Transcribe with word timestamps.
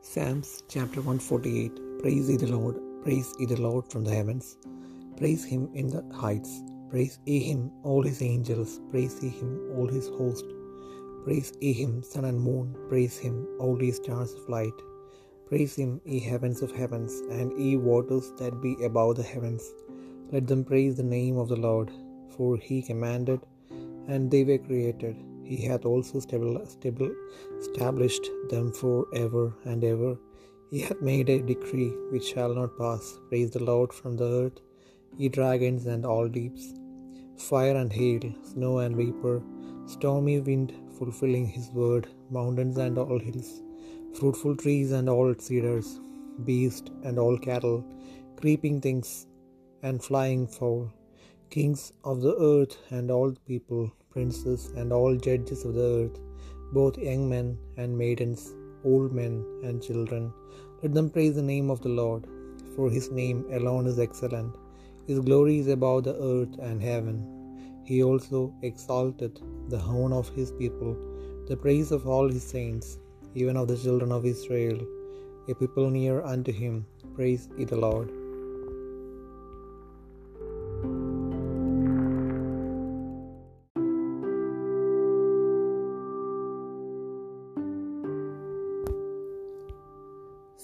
Psalms 0.00 0.62
chapter 0.68 1.00
148 1.00 2.00
Praise 2.00 2.30
ye 2.30 2.36
the 2.36 2.46
Lord, 2.46 2.76
praise 3.02 3.34
ye 3.38 3.46
the 3.46 3.60
Lord 3.60 3.90
from 3.90 4.04
the 4.04 4.14
heavens, 4.14 4.56
praise 5.16 5.44
him 5.44 5.68
in 5.74 5.88
the 5.88 6.02
heights, 6.14 6.62
praise 6.88 7.18
ye 7.26 7.40
him, 7.40 7.70
all 7.82 8.02
his 8.02 8.22
angels, 8.22 8.80
praise 8.90 9.18
ye 9.22 9.28
him, 9.28 9.72
all 9.76 9.88
his 9.88 10.08
host, 10.08 10.46
praise 11.24 11.52
ye 11.60 11.72
him, 11.72 12.02
sun 12.04 12.24
and 12.26 12.40
moon, 12.40 12.76
praise 12.88 13.18
him, 13.18 13.46
all 13.58 13.82
ye 13.82 13.90
stars 13.90 14.34
of 14.34 14.48
light, 14.48 14.78
praise 15.48 15.74
him, 15.74 16.00
ye 16.04 16.20
heavens 16.20 16.62
of 16.62 16.70
heavens, 16.70 17.20
and 17.30 17.58
ye 17.60 17.76
waters 17.76 18.32
that 18.38 18.62
be 18.62 18.76
above 18.84 19.16
the 19.16 19.22
heavens. 19.24 19.64
Let 20.32 20.46
them 20.46 20.64
praise 20.64 20.94
the 20.96 21.02
name 21.02 21.38
of 21.38 21.48
the 21.48 21.56
Lord, 21.56 21.90
for 22.36 22.56
he 22.56 22.82
commanded, 22.82 23.40
and 24.06 24.30
they 24.30 24.44
were 24.44 24.58
created. 24.58 25.16
He 25.48 25.56
hath 25.68 25.86
also 25.86 26.18
established 26.18 28.26
them 28.50 28.70
for 28.80 29.06
ever 29.14 29.54
and 29.64 29.82
ever. 29.82 30.18
He 30.70 30.80
hath 30.80 31.00
made 31.00 31.30
a 31.30 31.40
decree 31.40 31.92
which 32.10 32.26
shall 32.32 32.54
not 32.54 32.76
pass. 32.76 33.18
Praise 33.28 33.52
the 33.52 33.64
Lord 33.64 33.94
from 33.98 34.18
the 34.18 34.28
earth, 34.40 34.58
ye 35.16 35.30
dragons 35.30 35.86
and 35.86 36.04
all 36.04 36.28
deeps, 36.28 36.74
fire 37.38 37.76
and 37.76 37.90
hail, 37.90 38.20
snow 38.42 38.80
and 38.80 38.94
vapor, 38.94 39.40
stormy 39.86 40.38
wind 40.48 40.74
fulfilling 40.98 41.46
his 41.46 41.70
word, 41.70 42.08
mountains 42.30 42.76
and 42.76 42.98
all 42.98 43.18
hills, 43.18 43.62
fruitful 44.18 44.56
trees 44.56 44.92
and 44.92 45.08
all 45.08 45.34
cedars, 45.46 45.98
beast 46.44 46.90
and 47.04 47.18
all 47.18 47.38
cattle, 47.38 47.82
creeping 48.36 48.82
things 48.82 49.26
and 49.82 50.04
flying 50.04 50.46
fowl, 50.46 50.92
kings 51.54 51.82
of 52.04 52.20
the 52.24 52.34
earth 52.52 52.76
and 52.96 53.10
all 53.10 53.30
people, 53.46 53.84
princes 54.14 54.62
and 54.76 54.92
all 54.92 55.14
judges 55.26 55.64
of 55.64 55.74
the 55.78 55.88
earth, 55.98 56.16
both 56.78 56.98
young 56.98 57.28
men 57.32 57.46
and 57.78 57.96
maidens, 58.02 58.42
old 58.84 59.12
men 59.20 59.34
and 59.64 59.82
children. 59.82 60.24
Let 60.82 60.92
them 60.94 61.08
praise 61.14 61.36
the 61.36 61.48
name 61.54 61.70
of 61.74 61.80
the 61.84 61.94
Lord, 62.02 62.24
for 62.74 62.90
his 62.96 63.10
name 63.10 63.40
alone 63.58 63.86
is 63.86 63.98
excellent. 63.98 64.52
His 65.08 65.20
glory 65.20 65.56
is 65.62 65.68
above 65.68 66.04
the 66.04 66.16
earth 66.32 66.54
and 66.68 66.82
heaven. 66.90 67.16
He 67.88 67.98
also 68.02 68.40
exalted 68.62 69.40
the 69.72 69.82
horn 69.88 70.12
of 70.12 70.28
his 70.38 70.52
people, 70.62 70.94
the 71.48 71.56
praise 71.56 71.90
of 71.96 72.06
all 72.06 72.28
his 72.36 72.46
saints, 72.56 72.88
even 73.34 73.56
of 73.56 73.68
the 73.68 73.80
children 73.84 74.12
of 74.12 74.26
Israel, 74.34 74.78
a 75.50 75.54
people 75.54 75.88
near 75.98 76.16
unto 76.34 76.52
him. 76.62 76.74
Praise 77.16 77.48
ye 77.56 77.64
the 77.64 77.82
Lord. 77.88 78.10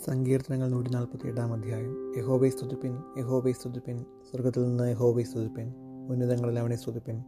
സങ്കീർത്തനങ്ങൾ 0.07 0.69
നൂറ്റി 0.69 0.91
നാൽപ്പത്തി 0.91 1.29
എട്ടാം 1.29 1.53
അധ്യായം. 1.53 2.19
യഹോബൈ 2.19 2.49
സ്തുതിപ്പിൻ 2.49 2.99
യഹോബൈ 3.19 3.53
സ്തുതിപ്പിൻ. 3.53 3.99
സ്വർഗത്തിൽ 3.99 4.69
നിന്ന് 4.69 4.91
യഹോബൈ 4.91 5.23
സ്തുതിപ്പിൻ. 5.23 5.73
ഉന്നതങ്ങളിൽ 6.11 6.59
അവനെ 6.59 6.77
സ്തുതിപ്പിൻ. 6.77 7.23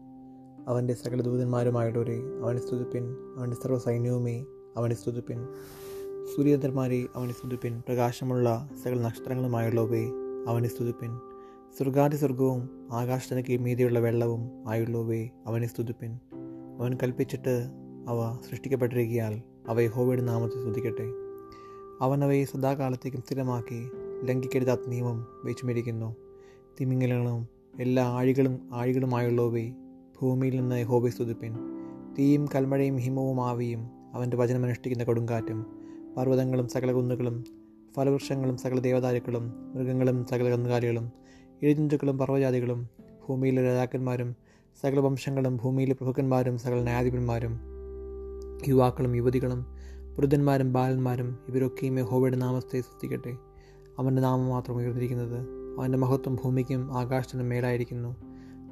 അവന്റെ 0.69 0.95
സകല 0.95 1.21
ദൂതന്മാരുമായിട്ടൊരേ 1.21 2.21
അവനെ 2.43 2.61
സ്തുതിപ്പിൻ. 2.61 3.17
അവന്റെ 3.37 3.57
സർവ 3.63 3.79
സൈന്യവുമേ 3.79 4.45
അവനെ 4.77 4.95
സ്തുതിപ്പിൻ. 4.95 5.47
സൂര്യചന്ദ്രന്മാരെ 6.37 7.07
അവനെ 7.17 7.33
സ്തുതിപ്പിൻ. 7.33 7.81
പ്രകാശമുള്ള 7.81 8.71
സകല 8.85 9.01
നക്ഷത്രങ്ങളുമായുള്ളവേ 9.01 10.07
അവനെ 10.49 10.69
സ്തുതിപ്പിൻ. 10.69 11.19
സ്വർഗാതി 11.79 12.17
സ്വർഗവും 12.17 12.89
ആകാശത്തിന് 12.93 13.59
മീതിയുള്ള 13.59 13.99
വെള്ളവും 13.99 14.71
ആയുള്ളവേ 14.71 15.29
അവനെ 15.47 15.67
സ്തുതിപ്പിൻ. 15.67 16.19
അവൻ 16.79 16.99
കൽപ്പിച്ചിട്ട് 17.03 17.71
അവ 18.09 18.39
സൃഷ്ടിക്കപ്പെട്ടിരിക്കിയാൽ 18.51 19.43
അവ 19.69 19.81
യഹോവയുടെ 19.81 20.23
നാമത്തെ 20.23 20.55
സ്തുതിക്കട്ടെ. 20.55 21.26
അവൻ 22.01 22.25
അവയെ 22.25 22.45
സദാകാലത്തേക്കും 22.45 23.23
സ്ഥിരമാക്കി 23.23 23.91
ലംഘിക്കരുതാത്ത 24.25 24.81
നിയമം 24.87 25.27
വെച്ചുമിരിക്കുന്നു. 25.45 26.17
തിമിങ്ങലങ്ങളും 26.81 27.49
എല്ലാ 27.81 28.05
ആഴികളും 28.05 28.61
ആഴികളുമായുള്ളവയെ 28.73 29.73
ഭൂമിയിൽ 30.23 30.61
നിന്ന് 30.61 30.83
ഹോബി 30.83 31.11
സ്തുതിപ്പിൻ. 31.11 31.55
തീയും 32.19 32.49
കൽമഴയും 32.55 32.97
ഹിമവും 32.97 33.45
ആവിയും 33.45 33.91
അവന്റെ 34.15 34.37
വചനമനുഷ്ഠിക്കുന്ന 34.37 35.05
കൊടുങ്കാറ്റും 35.05 35.67
പർവതങ്ങളും 36.17 36.69
സകല 36.69 36.93
കുന്നുകളും 36.93 37.45
ഫലവൃക്ഷങ്ങളും 37.97 38.57
സകല 38.57 38.79
ദേവതാരുക്കളും 38.79 39.73
മൃഗങ്ങളും 39.75 40.27
സകല 40.27 40.49
കന്നുകാലികളും 40.49 41.13
ഇഴജന്തുക്കളും 41.63 42.19
പർവജാതികളും 42.19 42.89
ഭൂമിയിലെ 43.29 43.65
രാജാക്കന്മാരും 43.65 44.37
സകല 44.83 45.01
വംശങ്ങളും 45.01 45.57
ഭൂമിയിലെ 45.57 45.95
പ്രഭുക്കന്മാരും 45.95 46.59
സകല 46.59 46.83
ന്യായാധിപന്മാരും 46.83 47.61
യുവാക്കളും 48.69 49.17
യുവതികളും 49.17 49.67
വൃദ്ധന്മാരും 50.19 50.73
ബാലന്മാരും 50.73 51.39
ഇവരൊക്കെയും 51.49 51.99
യഹോവയുടെ 51.99 52.37
നാമത്തെ 52.37 52.81
സൃഷ്ടിക്കട്ടെ 52.81 53.37
അവന്റെ 53.99 54.23
നാമം 54.23 54.49
മാത്രം 54.49 54.77
ഉയർന്നിരിക്കുന്നത് 54.77 55.47
അവന്റെ 55.79 55.99
മഹത്വം 55.99 56.39
ഭൂമിക്കും 56.45 56.99
ആകാശത്തിനും 56.99 57.49
മേലായിരിക്കുന്നു. 57.49 58.17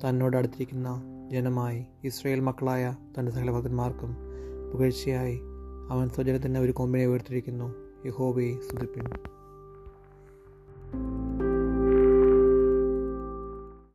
തന്നോട് 0.00 0.36
അടുത്തിരിക്കുന്ന 0.36 1.02
ജനമായി 1.32 1.84
ഇസ്രയേൽ 2.04 2.40
മക്കളായ 2.40 2.96
തന്റെ 3.18 3.32
സകല 3.32 3.50
ഭക്തന്മാർക്കും 3.50 4.16
പുകഴ്ചയായി 4.72 5.40
അവൻ 5.90 6.08
സ്വജനത്തിന്റെ 6.08 6.60
ഒരു 6.60 6.72
കൊമ്പിനെ 6.72 7.06
ഉയർത്തിരിക്കുന്നു 7.06 7.74
യഹോബയെ 8.06 8.56
സ്തുതിപ്പിൻ. 8.56 9.04